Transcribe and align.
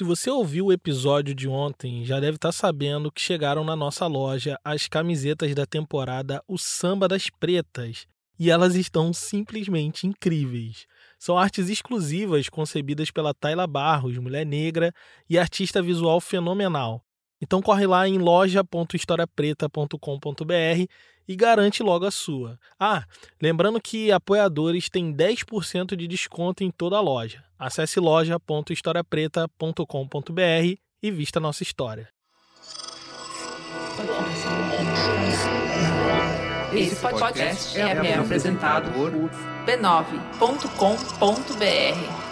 Se 0.00 0.04
você 0.04 0.30
ouviu 0.30 0.64
o 0.64 0.72
episódio 0.72 1.34
de 1.34 1.46
ontem, 1.46 2.06
já 2.06 2.18
deve 2.18 2.36
estar 2.36 2.52
sabendo 2.52 3.12
que 3.12 3.20
chegaram 3.20 3.62
na 3.62 3.76
nossa 3.76 4.06
loja 4.06 4.58
as 4.64 4.88
camisetas 4.88 5.54
da 5.54 5.66
temporada 5.66 6.42
O 6.48 6.56
Samba 6.56 7.06
das 7.06 7.28
Pretas. 7.28 8.06
E 8.38 8.50
elas 8.50 8.76
estão 8.76 9.12
simplesmente 9.12 10.06
incríveis. 10.06 10.86
São 11.18 11.36
artes 11.36 11.68
exclusivas 11.68 12.48
concebidas 12.48 13.10
pela 13.10 13.34
Tayla 13.34 13.66
Barros, 13.66 14.16
mulher 14.16 14.46
negra 14.46 14.90
e 15.28 15.38
artista 15.38 15.82
visual 15.82 16.18
fenomenal. 16.18 17.04
Então 17.40 17.62
corre 17.62 17.86
lá 17.86 18.06
em 18.06 18.18
loja.historiapreta.com.br 18.18 20.86
e 21.26 21.34
garante 21.36 21.82
logo 21.82 22.04
a 22.04 22.10
sua. 22.10 22.58
Ah, 22.78 23.06
lembrando 23.40 23.80
que 23.80 24.12
apoiadores 24.12 24.90
têm 24.90 25.14
10% 25.14 25.96
de 25.96 26.06
desconto 26.08 26.62
em 26.64 26.70
toda 26.70 26.96
a 26.96 27.00
loja. 27.00 27.42
Acesse 27.58 27.98
loja.historiapreta.com.br 28.00 30.78
e 31.02 31.10
vista 31.10 31.40
nossa 31.40 31.62
história. 31.62 32.10
Esse 36.72 36.96
podcast 36.96 37.78
é, 37.78 37.82
é 37.82 38.14
apresentado 38.14 38.90
por 38.92 39.12
b9.com.br. 39.66 42.29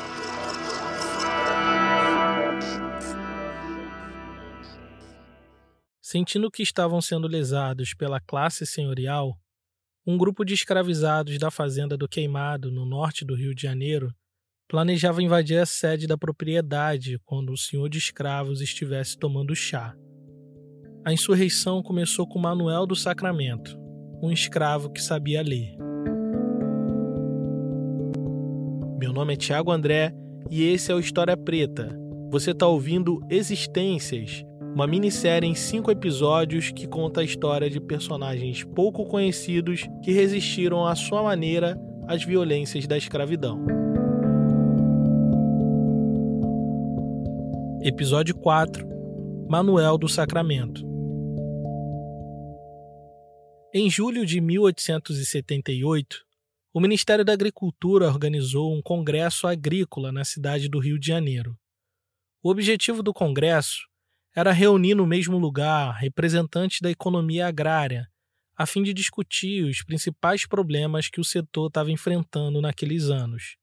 Sentindo 6.10 6.50
que 6.50 6.62
estavam 6.62 7.02
sendo 7.02 7.28
lesados 7.28 7.92
pela 7.92 8.18
classe 8.18 8.64
senhorial, 8.64 9.38
um 10.06 10.16
grupo 10.16 10.42
de 10.42 10.54
escravizados 10.54 11.38
da 11.38 11.50
fazenda 11.50 11.98
do 11.98 12.08
Queimado, 12.08 12.72
no 12.72 12.86
norte 12.86 13.26
do 13.26 13.34
Rio 13.34 13.54
de 13.54 13.60
Janeiro, 13.60 14.10
planejava 14.66 15.22
invadir 15.22 15.58
a 15.58 15.66
sede 15.66 16.06
da 16.06 16.16
propriedade 16.16 17.20
quando 17.26 17.52
o 17.52 17.58
senhor 17.58 17.90
de 17.90 17.98
escravos 17.98 18.62
estivesse 18.62 19.18
tomando 19.18 19.54
chá. 19.54 19.94
A 21.04 21.12
insurreição 21.12 21.82
começou 21.82 22.26
com 22.26 22.38
Manuel 22.38 22.86
do 22.86 22.96
Sacramento, 22.96 23.76
um 24.22 24.32
escravo 24.32 24.90
que 24.90 25.02
sabia 25.02 25.42
ler. 25.42 25.76
Meu 28.98 29.12
nome 29.12 29.34
é 29.34 29.36
Tiago 29.36 29.70
André 29.70 30.14
e 30.50 30.62
esse 30.62 30.90
é 30.90 30.94
o 30.94 31.00
História 31.00 31.36
Preta. 31.36 31.94
Você 32.30 32.52
está 32.52 32.66
ouvindo 32.66 33.20
Existências, 33.28 34.47
uma 34.78 34.86
minissérie 34.86 35.50
em 35.50 35.56
cinco 35.56 35.90
episódios 35.90 36.70
que 36.70 36.86
conta 36.86 37.20
a 37.20 37.24
história 37.24 37.68
de 37.68 37.80
personagens 37.80 38.62
pouco 38.62 39.04
conhecidos 39.06 39.88
que 40.04 40.12
resistiram 40.12 40.86
à 40.86 40.94
sua 40.94 41.20
maneira 41.20 41.76
às 42.06 42.22
violências 42.22 42.86
da 42.86 42.96
escravidão. 42.96 43.58
Episódio 47.82 48.36
4 48.36 48.86
Manuel 49.48 49.98
do 49.98 50.08
Sacramento 50.08 50.86
Em 53.74 53.90
julho 53.90 54.24
de 54.24 54.40
1878, 54.40 56.24
o 56.72 56.78
Ministério 56.78 57.24
da 57.24 57.32
Agricultura 57.32 58.06
organizou 58.06 58.72
um 58.72 58.80
congresso 58.80 59.48
agrícola 59.48 60.12
na 60.12 60.24
cidade 60.24 60.68
do 60.68 60.78
Rio 60.78 61.00
de 61.00 61.08
Janeiro. 61.08 61.58
O 62.40 62.48
objetivo 62.48 63.02
do 63.02 63.12
congresso 63.12 63.88
era 64.38 64.52
reunir 64.52 64.94
no 64.94 65.04
mesmo 65.04 65.36
lugar 65.36 65.96
representantes 65.96 66.80
da 66.80 66.88
economia 66.88 67.48
agrária, 67.48 68.08
a 68.56 68.66
fim 68.66 68.84
de 68.84 68.94
discutir 68.94 69.64
os 69.64 69.82
principais 69.82 70.46
problemas 70.46 71.08
que 71.08 71.20
o 71.20 71.24
setor 71.24 71.66
estava 71.66 71.90
enfrentando 71.90 72.60
naqueles 72.60 73.06
anos. 73.06 73.56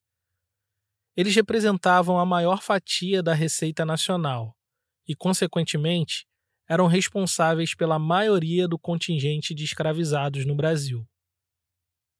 Eles 1.15 1.33
representavam 1.33 2.19
a 2.19 2.25
maior 2.25 2.61
fatia 2.61 3.23
da 3.23 3.33
receita 3.33 3.85
nacional 3.85 4.53
e, 5.07 5.15
consequentemente, 5.15 6.27
eram 6.67 6.87
responsáveis 6.87 7.73
pela 7.73 7.97
maioria 7.97 8.67
do 8.67 8.77
contingente 8.77 9.55
de 9.55 9.63
escravizados 9.63 10.45
no 10.45 10.55
Brasil. 10.55 11.07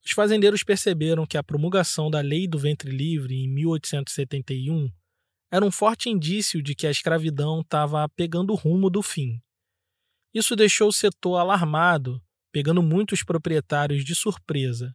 Os 0.01 0.13
fazendeiros 0.13 0.63
perceberam 0.63 1.25
que 1.25 1.37
a 1.37 1.43
promulgação 1.43 2.09
da 2.09 2.21
Lei 2.21 2.47
do 2.47 2.57
Ventre 2.57 2.89
Livre 2.89 3.35
em 3.35 3.49
1871 3.49 4.89
era 5.55 5.65
um 5.65 5.71
forte 5.71 6.09
indício 6.09 6.61
de 6.61 6.75
que 6.75 6.85
a 6.85 6.91
escravidão 6.91 7.61
estava 7.61 8.09
pegando 8.09 8.51
o 8.51 8.57
rumo 8.57 8.89
do 8.89 9.01
fim. 9.01 9.41
Isso 10.33 10.53
deixou 10.53 10.89
o 10.89 10.91
setor 10.91 11.37
alarmado, 11.37 12.21
pegando 12.51 12.83
muitos 12.83 13.23
proprietários 13.23 14.03
de 14.03 14.13
surpresa, 14.13 14.93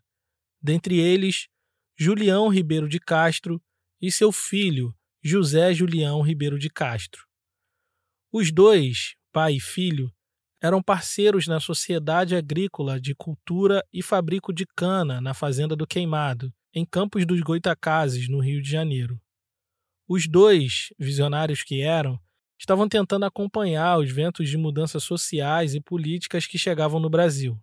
dentre 0.60 0.98
eles 0.98 1.48
Julião 1.98 2.48
Ribeiro 2.48 2.90
de 2.90 3.00
Castro 3.00 3.58
e 4.02 4.12
seu 4.12 4.30
filho, 4.30 4.94
José 5.22 5.72
Julião 5.72 6.20
Ribeiro 6.20 6.58
de 6.58 6.68
Castro. 6.68 7.26
Os 8.30 8.52
dois, 8.52 9.14
pai 9.32 9.54
e 9.54 9.60
filho, 9.60 10.12
eram 10.60 10.82
parceiros 10.82 11.46
na 11.46 11.58
Sociedade 11.58 12.36
Agrícola 12.36 13.00
de 13.00 13.14
Cultura 13.14 13.82
e 13.90 14.02
Fabrico 14.02 14.52
de 14.52 14.66
Cana 14.76 15.22
na 15.22 15.32
Fazenda 15.32 15.74
do 15.74 15.86
Queimado, 15.86 16.52
em 16.74 16.84
Campos 16.84 17.24
dos 17.24 17.40
Goitacazes, 17.40 18.28
no 18.28 18.40
Rio 18.40 18.60
de 18.60 18.70
Janeiro. 18.70 19.18
Os 20.12 20.26
dois, 20.26 20.92
visionários 20.98 21.62
que 21.62 21.82
eram, 21.82 22.18
estavam 22.58 22.88
tentando 22.88 23.24
acompanhar 23.24 23.96
os 23.96 24.10
ventos 24.10 24.48
de 24.48 24.56
mudanças 24.56 25.04
sociais 25.04 25.72
e 25.72 25.80
políticas 25.80 26.48
que 26.48 26.58
chegavam 26.58 26.98
no 26.98 27.08
Brasil. 27.08 27.56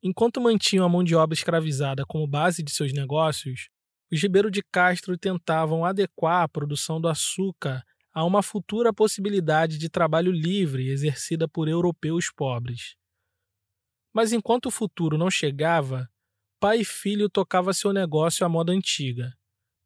Enquanto 0.00 0.40
mantinham 0.40 0.86
a 0.86 0.88
mão 0.88 1.02
de 1.02 1.16
obra 1.16 1.34
escravizada 1.34 2.06
como 2.06 2.28
base 2.28 2.62
de 2.62 2.70
seus 2.70 2.92
negócios, 2.92 3.70
os 4.08 4.22
Ribeiro 4.22 4.52
de 4.52 4.62
Castro 4.70 5.18
tentavam 5.18 5.84
adequar 5.84 6.44
a 6.44 6.48
produção 6.48 7.00
do 7.00 7.08
açúcar 7.08 7.82
a 8.12 8.24
uma 8.24 8.40
futura 8.40 8.92
possibilidade 8.92 9.76
de 9.76 9.88
trabalho 9.88 10.30
livre 10.30 10.90
exercida 10.90 11.48
por 11.48 11.66
europeus 11.66 12.30
pobres. 12.30 12.94
Mas 14.12 14.32
enquanto 14.32 14.66
o 14.66 14.70
futuro 14.70 15.18
não 15.18 15.28
chegava, 15.28 16.08
pai 16.60 16.82
e 16.82 16.84
filho 16.84 17.28
tocavam 17.28 17.72
seu 17.72 17.92
negócio 17.92 18.46
à 18.46 18.48
moda 18.48 18.70
antiga 18.70 19.36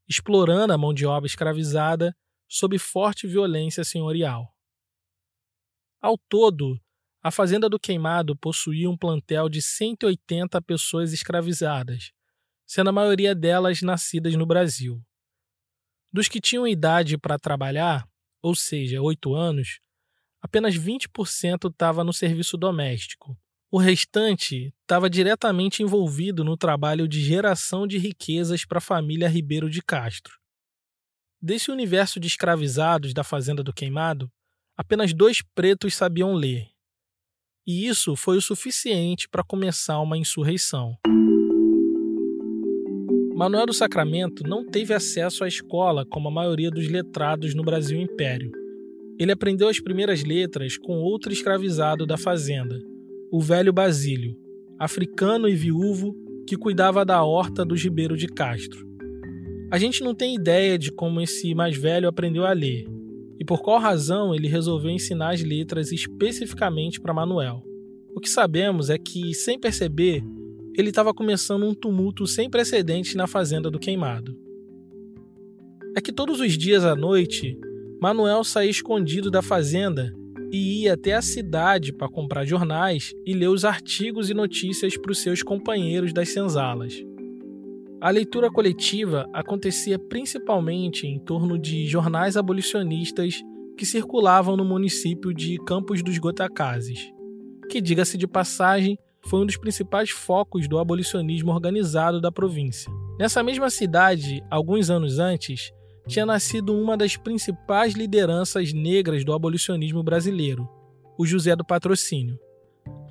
explorando 0.08 0.72
a 0.72 0.78
mão 0.78 0.94
de 0.94 1.04
obra 1.04 1.26
escravizada 1.26 2.16
sob 2.48 2.78
forte 2.78 3.26
violência 3.26 3.84
senhorial. 3.84 4.54
Ao 6.00 6.16
todo, 6.16 6.80
a 7.22 7.30
Fazenda 7.30 7.68
do 7.68 7.78
Queimado 7.78 8.36
possuía 8.36 8.88
um 8.88 8.96
plantel 8.96 9.48
de 9.48 9.60
180 9.60 10.62
pessoas 10.62 11.12
escravizadas, 11.12 12.12
sendo 12.66 12.90
a 12.90 12.92
maioria 12.92 13.34
delas 13.34 13.82
nascidas 13.82 14.34
no 14.34 14.46
Brasil. 14.46 15.02
Dos 16.12 16.28
que 16.28 16.40
tinham 16.40 16.66
idade 16.66 17.18
para 17.18 17.38
trabalhar, 17.38 18.08
ou 18.40 18.54
seja, 18.54 19.02
oito 19.02 19.34
anos, 19.34 19.80
apenas 20.40 20.74
20% 20.74 21.70
estava 21.70 22.02
no 22.02 22.12
serviço 22.12 22.56
doméstico, 22.56 23.36
o 23.70 23.76
restante 23.76 24.72
estava 24.80 25.10
diretamente 25.10 25.82
envolvido 25.82 26.42
no 26.42 26.56
trabalho 26.56 27.06
de 27.06 27.20
geração 27.20 27.86
de 27.86 27.98
riquezas 27.98 28.64
para 28.64 28.78
a 28.78 28.82
família 28.82 29.28
Ribeiro 29.28 29.68
de 29.68 29.82
Castro. 29.82 30.34
Desse 31.40 31.70
universo 31.70 32.18
de 32.18 32.26
escravizados 32.26 33.12
da 33.12 33.22
Fazenda 33.22 33.62
do 33.62 33.72
Queimado, 33.72 34.30
apenas 34.76 35.12
dois 35.12 35.42
pretos 35.54 35.94
sabiam 35.94 36.32
ler. 36.32 36.68
E 37.66 37.86
isso 37.86 38.16
foi 38.16 38.38
o 38.38 38.42
suficiente 38.42 39.28
para 39.28 39.44
começar 39.44 40.00
uma 40.00 40.16
insurreição. 40.16 40.96
Manuel 43.36 43.66
do 43.66 43.74
Sacramento 43.74 44.42
não 44.48 44.66
teve 44.66 44.94
acesso 44.94 45.44
à 45.44 45.48
escola 45.48 46.06
como 46.06 46.28
a 46.28 46.32
maioria 46.32 46.70
dos 46.70 46.88
letrados 46.88 47.54
no 47.54 47.62
Brasil 47.62 48.00
Império. 48.00 48.50
Ele 49.18 49.30
aprendeu 49.30 49.68
as 49.68 49.78
primeiras 49.78 50.24
letras 50.24 50.78
com 50.78 50.96
outro 50.96 51.32
escravizado 51.32 52.06
da 52.06 52.16
fazenda, 52.16 52.80
o 53.30 53.40
velho 53.40 53.72
Basílio, 53.72 54.36
africano 54.78 55.48
e 55.48 55.54
viúvo 55.54 56.14
que 56.46 56.56
cuidava 56.56 57.04
da 57.04 57.22
horta 57.22 57.64
do 57.64 57.76
Gibeiro 57.76 58.16
de 58.16 58.26
Castro. 58.26 58.86
A 59.70 59.78
gente 59.78 60.02
não 60.02 60.14
tem 60.14 60.34
ideia 60.34 60.78
de 60.78 60.90
como 60.90 61.20
esse 61.20 61.54
mais 61.54 61.76
velho 61.76 62.08
aprendeu 62.08 62.46
a 62.46 62.52
ler 62.52 62.86
e 63.38 63.44
por 63.44 63.60
qual 63.60 63.78
razão 63.78 64.34
ele 64.34 64.48
resolveu 64.48 64.90
ensinar 64.90 65.34
as 65.34 65.42
letras 65.42 65.92
especificamente 65.92 67.00
para 67.00 67.12
Manuel. 67.12 67.62
O 68.14 68.20
que 68.20 68.30
sabemos 68.30 68.88
é 68.88 68.96
que, 68.96 69.34
sem 69.34 69.58
perceber, 69.58 70.24
ele 70.76 70.88
estava 70.88 71.12
começando 71.12 71.64
um 71.64 71.74
tumulto 71.74 72.26
sem 72.26 72.48
precedentes 72.48 73.14
na 73.14 73.26
fazenda 73.26 73.70
do 73.70 73.78
Queimado. 73.78 74.36
É 75.94 76.00
que 76.00 76.12
todos 76.12 76.40
os 76.40 76.56
dias 76.56 76.84
à 76.84 76.96
noite, 76.96 77.58
Manuel 78.00 78.42
saía 78.42 78.70
escondido 78.70 79.30
da 79.30 79.42
fazenda 79.42 80.14
e 80.50 80.82
ia 80.82 80.94
até 80.94 81.14
a 81.14 81.22
cidade 81.22 81.92
para 81.92 82.08
comprar 82.08 82.44
jornais 82.44 83.14
e 83.26 83.34
ler 83.34 83.48
os 83.48 83.64
artigos 83.64 84.30
e 84.30 84.34
notícias 84.34 84.96
para 84.96 85.12
os 85.12 85.18
seus 85.18 85.42
companheiros 85.42 86.12
das 86.12 86.30
senzalas. 86.30 87.02
A 88.00 88.10
leitura 88.10 88.50
coletiva 88.50 89.28
acontecia 89.32 89.98
principalmente 89.98 91.06
em 91.06 91.18
torno 91.18 91.58
de 91.58 91.86
jornais 91.86 92.36
abolicionistas 92.36 93.42
que 93.76 93.84
circulavam 93.84 94.56
no 94.56 94.64
município 94.64 95.34
de 95.34 95.58
Campos 95.64 96.02
dos 96.02 96.16
Gotacazes, 96.18 97.12
que, 97.68 97.80
diga-se 97.80 98.16
de 98.16 98.26
passagem, 98.26 98.98
foi 99.26 99.40
um 99.40 99.46
dos 99.46 99.56
principais 99.56 100.10
focos 100.10 100.68
do 100.68 100.78
abolicionismo 100.78 101.50
organizado 101.50 102.20
da 102.20 102.30
província. 102.30 102.90
Nessa 103.18 103.42
mesma 103.42 103.68
cidade, 103.68 104.42
alguns 104.48 104.90
anos 104.90 105.18
antes, 105.18 105.72
tinha 106.08 106.24
nascido 106.24 106.74
uma 106.74 106.96
das 106.96 107.16
principais 107.16 107.92
lideranças 107.92 108.72
negras 108.72 109.24
do 109.24 109.34
abolicionismo 109.34 110.02
brasileiro, 110.02 110.66
o 111.18 111.26
José 111.26 111.54
do 111.54 111.64
Patrocínio. 111.64 112.38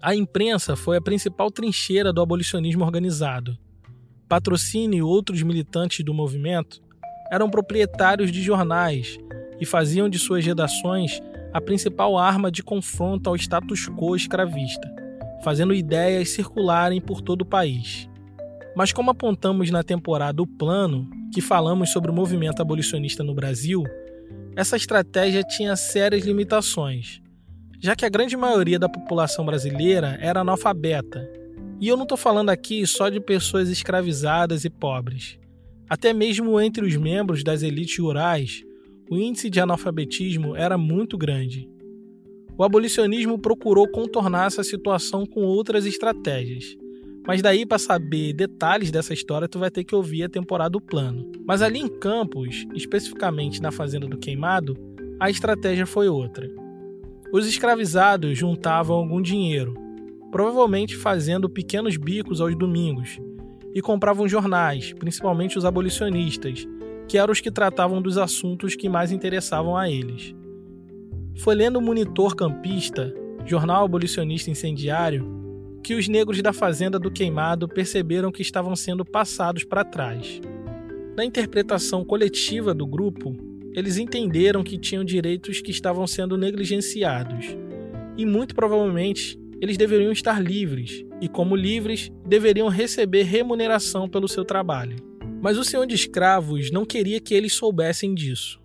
A 0.01 0.15
imprensa 0.15 0.75
foi 0.75 0.97
a 0.97 1.01
principal 1.01 1.51
trincheira 1.51 2.11
do 2.11 2.21
abolicionismo 2.21 2.83
organizado. 2.83 3.55
Patrocínio 4.27 4.97
e 4.97 5.01
outros 5.03 5.43
militantes 5.43 6.03
do 6.03 6.13
movimento 6.13 6.81
eram 7.31 7.49
proprietários 7.49 8.31
de 8.31 8.41
jornais 8.41 9.17
e 9.61 9.65
faziam 9.65 10.09
de 10.09 10.17
suas 10.17 10.43
redações 10.43 11.21
a 11.53 11.61
principal 11.61 12.17
arma 12.17 12.51
de 12.51 12.63
confronto 12.63 13.29
ao 13.29 13.35
status 13.35 13.87
quo 13.89 14.15
escravista, 14.15 14.91
fazendo 15.43 15.73
ideias 15.73 16.29
circularem 16.29 16.99
por 16.99 17.21
todo 17.21 17.43
o 17.43 17.45
país. 17.45 18.09
Mas, 18.77 18.93
como 18.93 19.09
apontamos 19.09 19.71
na 19.71 19.81
temporada 19.81 20.39
O 20.39 20.45
Plano, 20.45 21.09
que 21.33 21.41
falamos 21.41 21.89
sobre 21.89 22.11
o 22.11 22.13
movimento 22.13 22.61
abolicionista 22.61 23.23
no 23.23 23.33
Brasil, 23.33 23.83
essa 24.55 24.77
estratégia 24.77 25.41
tinha 25.41 25.75
sérias 25.75 26.23
limitações, 26.23 27.19
já 27.81 27.95
que 27.95 28.05
a 28.05 28.09
grande 28.09 28.37
maioria 28.37 28.77
da 28.77 28.87
população 28.87 29.43
brasileira 29.43 30.15
era 30.21 30.41
analfabeta. 30.41 31.27
E 31.81 31.87
eu 31.87 31.97
não 31.97 32.03
estou 32.03 32.19
falando 32.19 32.51
aqui 32.51 32.85
só 32.85 33.09
de 33.09 33.19
pessoas 33.19 33.67
escravizadas 33.67 34.63
e 34.63 34.69
pobres. 34.69 35.39
Até 35.89 36.13
mesmo 36.13 36.61
entre 36.61 36.85
os 36.85 36.95
membros 36.95 37.43
das 37.43 37.63
elites 37.63 37.97
rurais, 37.97 38.63
o 39.09 39.17
índice 39.17 39.49
de 39.49 39.59
analfabetismo 39.59 40.55
era 40.55 40.77
muito 40.77 41.17
grande. 41.17 41.67
O 42.55 42.63
abolicionismo 42.63 43.39
procurou 43.39 43.87
contornar 43.87 44.45
essa 44.45 44.63
situação 44.63 45.25
com 45.25 45.41
outras 45.41 45.83
estratégias. 45.87 46.77
Mas 47.27 47.41
daí 47.41 47.65
para 47.65 47.77
saber 47.77 48.31
detalhes 48.31 48.89
dessa 48.89 49.13
história, 49.13 49.49
tu 49.49 49.59
vai 49.59 49.69
ter 49.69 49.83
que 49.83 49.93
ouvir 49.93 50.23
a 50.23 50.29
temporada 50.29 50.69
do 50.69 50.79
plano. 50.79 51.29
Mas 51.45 51.61
ali 51.61 51.79
em 51.79 51.89
Campos, 51.89 52.65
especificamente 52.73 53.61
na 53.61 53.69
fazenda 53.69 54.07
do 54.07 54.17
Queimado, 54.17 54.77
a 55.19 55.29
estratégia 55.29 55.85
foi 55.85 56.07
outra. 56.07 56.49
Os 57.33 57.45
escravizados 57.45 58.37
juntavam 58.37 58.95
algum 58.95 59.21
dinheiro, 59.21 59.73
provavelmente 60.31 60.95
fazendo 60.95 61.49
pequenos 61.49 61.97
bicos 61.97 62.39
aos 62.39 62.55
domingos, 62.55 63.19
e 63.75 63.81
compravam 63.81 64.27
jornais, 64.27 64.93
principalmente 64.93 65.57
os 65.57 65.65
abolicionistas, 65.65 66.65
que 67.09 67.17
eram 67.17 67.33
os 67.33 67.41
que 67.41 67.51
tratavam 67.51 68.01
dos 68.01 68.17
assuntos 68.17 68.73
que 68.73 68.87
mais 68.87 69.11
interessavam 69.11 69.75
a 69.75 69.89
eles. 69.89 70.33
Foi 71.39 71.53
lendo 71.55 71.77
o 71.77 71.81
Monitor 71.81 72.35
Campista, 72.35 73.13
jornal 73.45 73.83
abolicionista 73.83 74.49
incendiário, 74.49 75.36
que 75.87 75.95
os 75.95 76.09
negros 76.09 76.41
da 76.41 76.51
fazenda 76.51 76.99
do 76.99 77.09
Queimado 77.09 77.65
perceberam 77.65 78.29
que 78.29 78.41
estavam 78.41 78.75
sendo 78.75 79.05
passados 79.05 79.63
para 79.63 79.85
trás. 79.85 80.41
Na 81.15 81.23
interpretação 81.23 82.03
coletiva 82.03 82.73
do 82.73 82.85
grupo, 82.85 83.33
eles 83.73 83.97
entenderam 83.97 84.65
que 84.65 84.77
tinham 84.77 85.05
direitos 85.05 85.61
que 85.61 85.71
estavam 85.71 86.05
sendo 86.05 86.35
negligenciados, 86.35 87.55
e 88.17 88.25
muito 88.25 88.53
provavelmente 88.53 89.39
eles 89.61 89.77
deveriam 89.77 90.11
estar 90.11 90.43
livres, 90.43 91.05
e 91.21 91.29
como 91.29 91.55
livres, 91.55 92.11
deveriam 92.27 92.67
receber 92.67 93.23
remuneração 93.23 94.09
pelo 94.09 94.27
seu 94.27 94.43
trabalho. 94.43 94.97
Mas 95.41 95.57
o 95.57 95.63
senhor 95.63 95.87
de 95.87 95.95
escravos 95.95 96.69
não 96.69 96.83
queria 96.83 97.21
que 97.21 97.33
eles 97.33 97.53
soubessem 97.53 98.13
disso. 98.13 98.59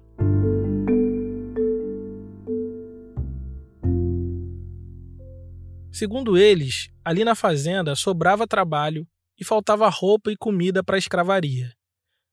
Segundo 5.93 6.39
eles, 6.39 6.89
ali 7.05 7.23
na 7.23 7.35
fazenda 7.35 7.95
sobrava 7.95 8.47
trabalho 8.47 9.07
e 9.39 9.45
faltava 9.45 9.87
roupa 9.91 10.33
e 10.33 10.37
comida 10.37 10.83
para 10.83 10.97
a 10.97 10.99
escravaria. 10.99 11.77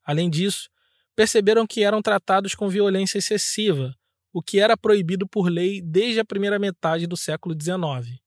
Além 0.01 0.29
disso, 0.29 0.69
perceberam 1.13 1.67
que 1.67 1.83
eram 1.83 2.01
tratados 2.01 2.55
com 2.55 2.69
violência 2.69 3.17
excessiva, 3.17 3.93
o 4.31 4.41
que 4.41 4.59
era 4.59 4.77
proibido 4.77 5.27
por 5.27 5.49
lei 5.49 5.81
desde 5.81 6.21
a 6.21 6.25
primeira 6.25 6.57
metade 6.57 7.05
do 7.05 7.17
século 7.17 7.53
XIX. 7.53 8.17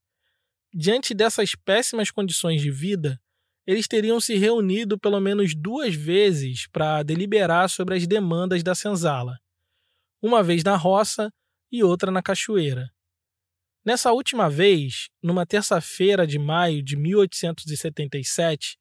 Diante 0.74 1.14
dessas 1.14 1.54
péssimas 1.54 2.10
condições 2.10 2.60
de 2.60 2.70
vida, 2.70 3.18
eles 3.66 3.88
teriam 3.88 4.20
se 4.20 4.36
reunido 4.36 4.98
pelo 4.98 5.18
menos 5.18 5.54
duas 5.54 5.94
vezes 5.94 6.66
para 6.66 7.02
deliberar 7.02 7.70
sobre 7.70 7.96
as 7.96 8.06
demandas 8.06 8.62
da 8.62 8.74
senzala, 8.74 9.38
uma 10.20 10.42
vez 10.42 10.62
na 10.62 10.76
roça 10.76 11.32
e 11.70 11.82
outra 11.82 12.10
na 12.10 12.20
cachoeira. 12.20 12.92
Nessa 13.84 14.12
última 14.12 14.48
vez, 14.48 15.08
numa 15.20 15.44
terça-feira 15.44 16.24
de 16.24 16.38
maio 16.38 16.80
de 16.82 16.96
1877, 16.96 18.78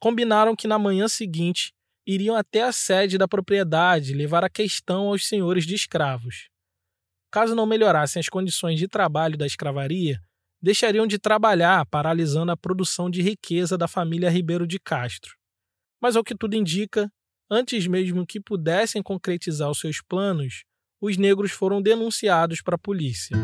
combinaram 0.00 0.56
que 0.56 0.66
na 0.66 0.78
manhã 0.78 1.06
seguinte 1.06 1.74
iriam 2.06 2.34
até 2.34 2.62
a 2.62 2.72
sede 2.72 3.18
da 3.18 3.28
propriedade 3.28 4.14
levar 4.14 4.42
a 4.42 4.48
questão 4.48 5.08
aos 5.08 5.28
senhores 5.28 5.66
de 5.66 5.74
escravos. 5.74 6.48
Caso 7.30 7.54
não 7.54 7.66
melhorassem 7.66 8.20
as 8.20 8.28
condições 8.30 8.78
de 8.78 8.88
trabalho 8.88 9.36
da 9.36 9.44
escravaria, 9.44 10.18
deixariam 10.62 11.06
de 11.06 11.18
trabalhar, 11.18 11.84
paralisando 11.84 12.50
a 12.50 12.56
produção 12.56 13.10
de 13.10 13.20
riqueza 13.20 13.76
da 13.76 13.86
família 13.86 14.30
Ribeiro 14.30 14.66
de 14.66 14.78
Castro. 14.78 15.36
Mas 16.00 16.16
ao 16.16 16.24
que 16.24 16.34
tudo 16.34 16.56
indica, 16.56 17.12
antes 17.50 17.86
mesmo 17.86 18.26
que 18.26 18.40
pudessem 18.40 19.02
concretizar 19.02 19.70
os 19.70 19.78
seus 19.78 20.00
planos, 20.00 20.64
os 20.98 21.18
negros 21.18 21.50
foram 21.50 21.82
denunciados 21.82 22.62
para 22.62 22.76
a 22.76 22.78
polícia. 22.78 23.36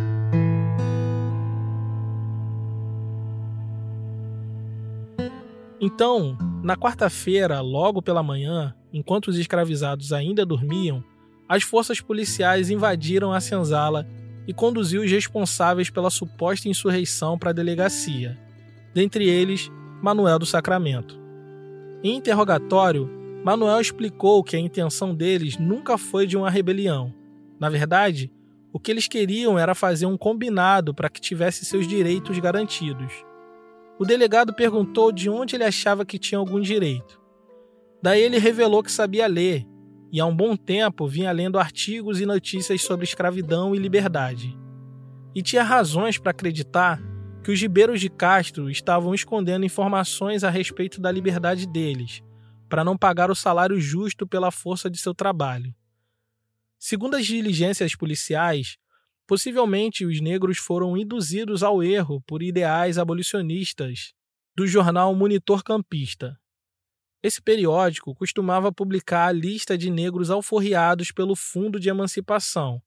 Então, 5.86 6.34
na 6.62 6.78
quarta-feira, 6.78 7.60
logo 7.60 8.00
pela 8.00 8.22
manhã, 8.22 8.74
enquanto 8.90 9.28
os 9.28 9.36
escravizados 9.36 10.14
ainda 10.14 10.46
dormiam, 10.46 11.04
as 11.46 11.62
forças 11.62 12.00
policiais 12.00 12.70
invadiram 12.70 13.34
a 13.34 13.38
senzala 13.38 14.08
e 14.48 14.54
conduziu 14.54 15.02
os 15.02 15.10
responsáveis 15.10 15.90
pela 15.90 16.08
suposta 16.08 16.70
insurreição 16.70 17.38
para 17.38 17.50
a 17.50 17.52
delegacia, 17.52 18.38
dentre 18.94 19.28
eles 19.28 19.70
Manuel 20.02 20.38
do 20.38 20.46
Sacramento. 20.46 21.20
Em 22.02 22.16
interrogatório, 22.16 23.10
Manuel 23.44 23.78
explicou 23.78 24.42
que 24.42 24.56
a 24.56 24.58
intenção 24.58 25.14
deles 25.14 25.58
nunca 25.58 25.98
foi 25.98 26.26
de 26.26 26.34
uma 26.34 26.48
rebelião. 26.48 27.12
Na 27.60 27.68
verdade, 27.68 28.32
o 28.72 28.80
que 28.80 28.90
eles 28.90 29.06
queriam 29.06 29.58
era 29.58 29.74
fazer 29.74 30.06
um 30.06 30.16
combinado 30.16 30.94
para 30.94 31.10
que 31.10 31.20
tivesse 31.20 31.62
seus 31.66 31.86
direitos 31.86 32.38
garantidos. 32.38 33.12
O 33.98 34.04
delegado 34.04 34.52
perguntou 34.52 35.12
de 35.12 35.30
onde 35.30 35.56
ele 35.56 35.64
achava 35.64 36.04
que 36.04 36.18
tinha 36.18 36.38
algum 36.38 36.60
direito. 36.60 37.20
Daí 38.02 38.20
ele 38.20 38.38
revelou 38.38 38.82
que 38.82 38.90
sabia 38.90 39.26
ler 39.26 39.66
e 40.12 40.20
há 40.20 40.26
um 40.26 40.36
bom 40.36 40.56
tempo 40.56 41.08
vinha 41.08 41.32
lendo 41.32 41.58
artigos 41.58 42.20
e 42.20 42.26
notícias 42.26 42.82
sobre 42.82 43.04
escravidão 43.04 43.74
e 43.74 43.78
liberdade. 43.78 44.56
E 45.34 45.42
tinha 45.42 45.62
razões 45.62 46.18
para 46.18 46.30
acreditar 46.30 47.02
que 47.42 47.50
os 47.50 47.60
ribeiros 47.60 48.00
de 48.00 48.08
Castro 48.08 48.70
estavam 48.70 49.14
escondendo 49.14 49.66
informações 49.66 50.44
a 50.44 50.50
respeito 50.50 51.00
da 51.00 51.10
liberdade 51.10 51.66
deles, 51.66 52.22
para 52.68 52.84
não 52.84 52.96
pagar 52.96 53.30
o 53.30 53.34
salário 53.34 53.80
justo 53.80 54.26
pela 54.26 54.50
força 54.50 54.88
de 54.88 54.98
seu 54.98 55.14
trabalho. 55.14 55.74
Segundo 56.78 57.16
as 57.16 57.26
diligências 57.26 57.96
policiais, 57.96 58.76
Possivelmente 59.26 60.04
os 60.04 60.20
negros 60.20 60.58
foram 60.58 60.96
induzidos 60.96 61.62
ao 61.62 61.82
erro 61.82 62.20
por 62.26 62.42
ideais 62.42 62.98
abolicionistas 62.98 64.12
do 64.54 64.66
jornal 64.66 65.14
Monitor 65.14 65.64
Campista. 65.64 66.38
Esse 67.22 67.40
periódico 67.40 68.14
costumava 68.14 68.70
publicar 68.70 69.28
a 69.28 69.32
lista 69.32 69.78
de 69.78 69.88
negros 69.90 70.30
alforriados 70.30 71.10
pelo 71.10 71.34
Fundo 71.34 71.80
de 71.80 71.88
Emancipação, 71.88 72.82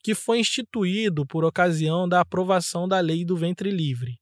que 0.00 0.14
foi 0.14 0.38
instituído 0.38 1.26
por 1.26 1.44
ocasião 1.44 2.08
da 2.08 2.20
aprovação 2.20 2.86
da 2.86 3.00
Lei 3.00 3.24
do 3.24 3.36
Ventre 3.36 3.70
Livre. 3.70 4.20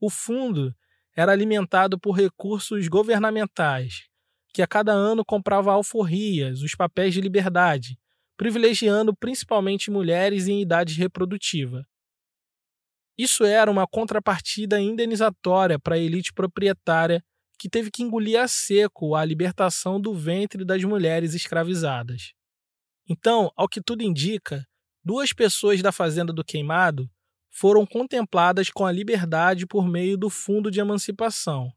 O 0.00 0.10
fundo 0.10 0.74
era 1.14 1.30
alimentado 1.30 1.98
por 1.98 2.12
recursos 2.12 2.88
governamentais, 2.88 4.08
que 4.52 4.62
a 4.62 4.66
cada 4.66 4.92
ano 4.92 5.24
comprava 5.24 5.72
alforrias, 5.72 6.60
os 6.60 6.74
papéis 6.74 7.14
de 7.14 7.20
liberdade, 7.20 7.98
privilegiando 8.36 9.14
principalmente 9.14 9.90
mulheres 9.90 10.46
em 10.46 10.60
idade 10.60 10.94
reprodutiva. 10.94 11.86
Isso 13.18 13.44
era 13.44 13.70
uma 13.70 13.86
contrapartida 13.86 14.78
indenizatória 14.78 15.78
para 15.78 15.94
a 15.94 15.98
elite 15.98 16.32
proprietária 16.32 17.24
que 17.58 17.68
teve 17.68 17.90
que 17.90 18.02
engolir 18.02 18.38
a 18.38 18.46
seco 18.46 19.14
a 19.14 19.24
libertação 19.24 19.98
do 19.98 20.14
ventre 20.14 20.64
das 20.64 20.84
mulheres 20.84 21.32
escravizadas. 21.32 22.32
Então, 23.08 23.50
ao 23.56 23.68
que 23.68 23.80
tudo 23.80 24.02
indica, 24.02 24.66
duas 25.02 25.32
pessoas 25.32 25.80
da 25.80 25.90
Fazenda 25.90 26.32
do 26.32 26.44
Queimado 26.44 27.08
foram 27.50 27.86
contempladas 27.86 28.68
com 28.68 28.84
a 28.84 28.92
liberdade 28.92 29.66
por 29.66 29.88
meio 29.88 30.18
do 30.18 30.28
Fundo 30.28 30.70
de 30.70 30.78
Emancipação. 30.78 31.72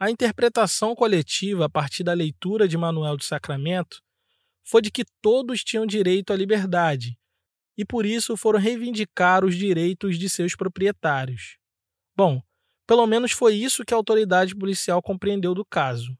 A 0.00 0.10
interpretação 0.10 0.94
coletiva 0.94 1.66
a 1.66 1.68
partir 1.68 2.02
da 2.02 2.14
leitura 2.14 2.66
de 2.66 2.78
Manuel 2.78 3.18
do 3.18 3.24
Sacramento 3.24 4.00
foi 4.64 4.82
de 4.82 4.90
que 4.90 5.04
todos 5.20 5.64
tinham 5.64 5.86
direito 5.86 6.32
à 6.32 6.36
liberdade 6.36 7.16
e 7.76 7.84
por 7.84 8.04
isso 8.04 8.36
foram 8.36 8.58
reivindicar 8.58 9.44
os 9.44 9.56
direitos 9.56 10.18
de 10.18 10.28
seus 10.28 10.54
proprietários. 10.54 11.56
Bom, 12.14 12.42
pelo 12.86 13.06
menos 13.06 13.32
foi 13.32 13.54
isso 13.54 13.84
que 13.84 13.94
a 13.94 13.96
autoridade 13.96 14.54
policial 14.54 15.00
compreendeu 15.02 15.54
do 15.54 15.64
caso. 15.64 16.16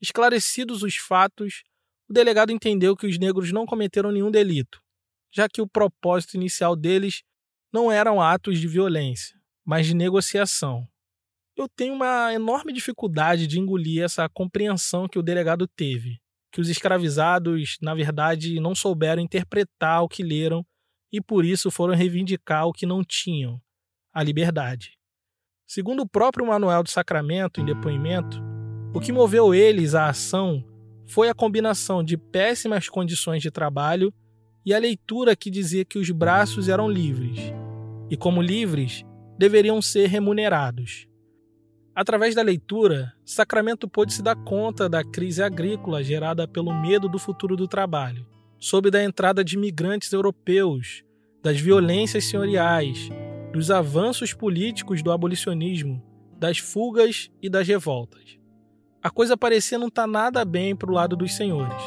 Esclarecidos 0.00 0.82
os 0.82 0.96
fatos, 0.96 1.62
o 2.08 2.12
delegado 2.12 2.52
entendeu 2.52 2.96
que 2.96 3.06
os 3.06 3.18
negros 3.18 3.52
não 3.52 3.64
cometeram 3.64 4.10
nenhum 4.10 4.30
delito, 4.30 4.82
já 5.32 5.48
que 5.48 5.62
o 5.62 5.68
propósito 5.68 6.34
inicial 6.34 6.76
deles 6.76 7.22
não 7.72 7.90
eram 7.90 8.20
atos 8.20 8.60
de 8.60 8.68
violência, 8.68 9.40
mas 9.64 9.86
de 9.86 9.94
negociação. 9.94 10.86
Eu 11.56 11.68
tenho 11.68 11.94
uma 11.94 12.32
enorme 12.34 12.72
dificuldade 12.72 13.46
de 13.46 13.58
engolir 13.58 14.02
essa 14.02 14.28
compreensão 14.28 15.08
que 15.08 15.18
o 15.18 15.22
delegado 15.22 15.66
teve, 15.66 16.20
que 16.52 16.60
os 16.60 16.68
escravizados, 16.68 17.78
na 17.80 17.94
verdade, 17.94 18.60
não 18.60 18.74
souberam 18.74 19.22
interpretar 19.22 20.02
o 20.02 20.08
que 20.08 20.22
leram 20.22 20.64
e 21.10 21.20
por 21.20 21.44
isso 21.44 21.70
foram 21.70 21.94
reivindicar 21.94 22.66
o 22.66 22.72
que 22.72 22.84
não 22.84 23.02
tinham, 23.02 23.60
a 24.12 24.22
liberdade. 24.22 24.98
Segundo 25.66 26.02
o 26.02 26.08
próprio 26.08 26.46
Manuel 26.46 26.82
do 26.82 26.90
Sacramento, 26.90 27.60
em 27.60 27.64
depoimento, 27.64 28.42
o 28.94 29.00
que 29.00 29.10
moveu 29.10 29.54
eles 29.54 29.94
à 29.94 30.08
ação 30.08 30.62
foi 31.06 31.30
a 31.30 31.34
combinação 31.34 32.04
de 32.04 32.18
péssimas 32.18 32.88
condições 32.88 33.40
de 33.40 33.50
trabalho 33.50 34.12
e 34.64 34.74
a 34.74 34.78
leitura 34.78 35.34
que 35.34 35.50
dizia 35.50 35.84
que 35.84 35.98
os 35.98 36.10
braços 36.10 36.68
eram 36.68 36.88
livres, 36.88 37.38
e 38.10 38.16
como 38.16 38.42
livres, 38.42 39.02
deveriam 39.38 39.80
ser 39.80 40.06
remunerados. 40.08 41.08
Através 41.94 42.34
da 42.34 42.42
leitura, 42.42 43.12
Sacramento 43.24 43.86
pôde 43.86 44.14
se 44.14 44.22
dar 44.22 44.34
conta 44.34 44.88
da 44.88 45.04
crise 45.04 45.42
agrícola 45.42 46.02
gerada 46.02 46.48
pelo 46.48 46.72
medo 46.72 47.06
do 47.06 47.18
futuro 47.18 47.54
do 47.54 47.68
trabalho, 47.68 48.26
soube 48.58 48.90
da 48.90 49.02
entrada 49.02 49.44
de 49.44 49.56
imigrantes 49.56 50.10
europeus, 50.10 51.04
das 51.42 51.60
violências 51.60 52.24
senhoriais, 52.24 53.10
dos 53.52 53.70
avanços 53.70 54.32
políticos 54.32 55.02
do 55.02 55.12
abolicionismo, 55.12 56.02
das 56.38 56.58
fugas 56.58 57.30
e 57.42 57.50
das 57.50 57.68
revoltas. 57.68 58.38
A 59.02 59.10
coisa 59.10 59.36
parecia 59.36 59.78
não 59.78 59.88
estar 59.88 60.02
tá 60.02 60.08
nada 60.08 60.44
bem 60.44 60.74
para 60.74 60.90
o 60.90 60.94
lado 60.94 61.14
dos 61.14 61.34
senhores. 61.34 61.82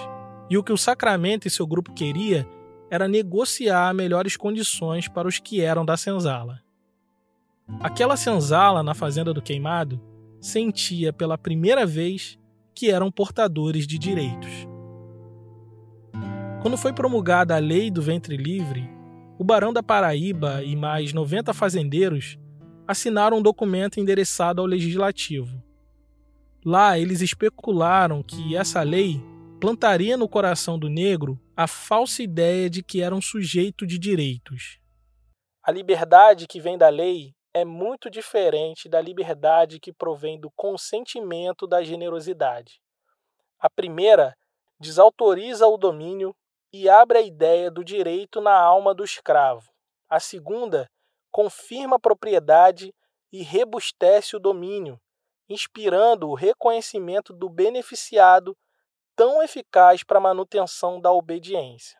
E 0.49 0.57
o 0.57 0.63
que 0.63 0.71
o 0.71 0.77
Sacramento 0.77 1.47
e 1.47 1.51
seu 1.51 1.65
grupo 1.65 1.93
queria 1.93 2.47
era 2.91 3.07
negociar 3.07 3.93
melhores 3.93 4.37
condições 4.37 5.07
para 5.07 5.27
os 5.27 5.39
que 5.39 5.61
eram 5.61 5.83
da 5.83 5.97
senzala. 5.97 6.64
Aquela 7.85 8.17
senzala 8.17 8.81
na 8.81 8.93
fazenda 8.93 9.33
do 9.33 9.41
Queimado 9.41 10.01
sentia 10.41 11.13
pela 11.13 11.37
primeira 11.37 11.85
vez 11.85 12.37
que 12.73 12.91
eram 12.91 13.11
portadores 13.11 13.87
de 13.87 13.97
direitos. 13.97 14.67
Quando 16.61 16.77
foi 16.77 16.93
promulgada 16.93 17.55
a 17.55 17.59
Lei 17.59 17.91
do 17.91 18.01
Ventre 18.01 18.37
Livre, 18.37 18.89
o 19.37 19.43
Barão 19.43 19.71
da 19.71 19.83
Paraíba 19.83 20.63
e 20.63 20.75
mais 20.75 21.13
90 21.13 21.53
fazendeiros 21.53 22.37
assinaram 22.87 23.37
um 23.37 23.41
documento 23.41 23.99
endereçado 23.99 24.61
ao 24.61 24.67
Legislativo. 24.67 25.63
Lá, 26.65 26.97
eles 26.97 27.21
especularam 27.21 28.23
que 28.23 28.55
essa 28.55 28.81
lei 28.81 29.23
plantaria 29.59 30.17
no 30.17 30.27
coração 30.27 30.77
do 30.77 30.89
negro 30.89 31.39
a 31.55 31.67
falsa 31.67 32.23
ideia 32.23 32.69
de 32.69 32.81
que 32.83 33.01
era 33.01 33.15
um 33.15 33.21
sujeito 33.21 33.85
de 33.85 33.97
direitos. 33.99 34.79
A 35.63 35.71
liberdade 35.71 36.47
que 36.47 36.59
vem 36.59 36.77
da 36.77 36.89
lei 36.89 37.33
é 37.55 37.63
muito 37.63 38.09
diferente 38.09 38.89
da 38.89 38.99
liberdade 38.99 39.79
que 39.79 39.93
provém 39.93 40.37
do 40.37 40.51
consentimento 40.51 41.65
da 41.65 41.81
generosidade. 41.81 42.81
A 43.57 43.69
primeira 43.69 44.35
desautoriza 44.77 45.65
o 45.65 45.77
domínio 45.77 46.35
e 46.73 46.89
abre 46.89 47.17
a 47.17 47.21
ideia 47.21 47.71
do 47.71 47.81
direito 47.81 48.41
na 48.41 48.53
alma 48.53 48.93
do 48.93 49.05
escravo. 49.05 49.71
A 50.09 50.19
segunda 50.19 50.91
confirma 51.31 51.95
a 51.95 51.99
propriedade 51.99 52.93
e 53.31 53.41
rebustece 53.41 54.35
o 54.35 54.39
domínio, 54.39 54.99
inspirando 55.47 56.27
o 56.27 56.35
reconhecimento 56.35 57.31
do 57.31 57.49
beneficiado 57.49 58.53
tão 59.15 59.41
eficaz 59.41 60.03
para 60.03 60.17
a 60.17 60.21
manutenção 60.21 60.99
da 60.99 61.09
obediência. 61.13 61.97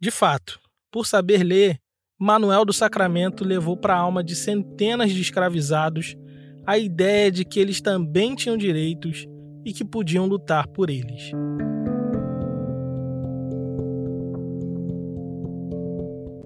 De 0.00 0.10
fato, 0.10 0.58
por 0.90 1.04
saber 1.06 1.42
ler, 1.42 1.83
Manuel 2.18 2.64
do 2.64 2.72
Sacramento 2.72 3.44
levou 3.44 3.76
para 3.76 3.94
a 3.94 3.98
alma 3.98 4.22
de 4.22 4.36
centenas 4.36 5.10
de 5.10 5.20
escravizados 5.20 6.16
a 6.64 6.78
ideia 6.78 7.30
de 7.30 7.44
que 7.44 7.58
eles 7.58 7.80
também 7.80 8.36
tinham 8.36 8.56
direitos 8.56 9.26
e 9.64 9.72
que 9.72 9.84
podiam 9.84 10.24
lutar 10.24 10.68
por 10.68 10.90
eles. 10.90 11.32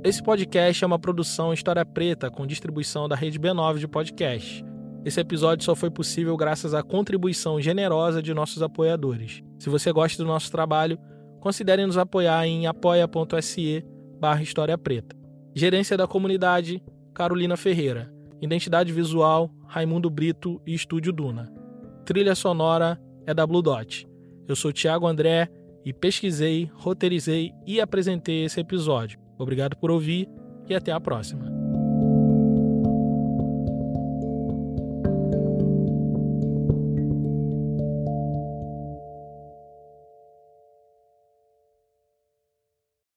Esse 0.03 0.23
podcast 0.23 0.83
é 0.83 0.87
uma 0.87 0.99
produção 0.99 1.53
História 1.53 1.85
Preta 1.85 2.31
com 2.31 2.47
distribuição 2.47 3.07
da 3.07 3.15
Rede 3.15 3.39
B9 3.39 3.79
de 3.79 3.87
podcast. 3.87 4.65
Esse 5.05 5.21
episódio 5.21 5.65
só 5.67 5.75
foi 5.75 5.91
possível 5.91 6.35
graças 6.37 6.73
à 6.73 6.83
contribuição 6.83 7.61
generosa 7.61 8.23
de 8.23 8.33
nossos 8.33 8.63
apoiadores. 8.63 9.43
Se 9.59 9.69
você 9.69 9.93
gosta 9.93 10.23
do 10.23 10.27
nosso 10.27 10.51
trabalho, 10.51 10.99
considere 11.41 11.85
nos 11.85 11.99
apoiar 11.99 12.47
em 12.47 12.67
apoia.se 12.67 13.85
barra 14.19 14.43
História 14.43 14.79
Preta. 14.79 15.18
Gerência 15.59 15.97
da 15.97 16.07
Comunidade, 16.07 16.81
Carolina 17.13 17.57
Ferreira. 17.57 18.15
Identidade 18.41 18.93
Visual, 18.93 19.51
Raimundo 19.67 20.09
Brito 20.09 20.63
e 20.65 20.73
Estúdio 20.73 21.13
Duna. 21.13 21.53
Trilha 22.05 22.37
sonora 22.37 22.97
é 23.27 23.35
da 23.35 23.45
Blue 23.45 23.61
Dot. 23.61 24.07
Eu 24.47 24.55
sou 24.55 24.73
Tiago 24.73 25.09
André 25.09 25.49
e 25.85 25.93
pesquisei, 25.93 26.71
roteirizei 26.75 27.51
e 27.67 27.81
apresentei 27.81 28.45
esse 28.45 28.61
episódio. 28.61 29.19
Obrigado 29.37 29.77
por 29.77 29.91
ouvir 29.91 30.29
e 30.69 30.77
até 30.77 30.93
a 30.93 31.01
próxima. 31.01 31.48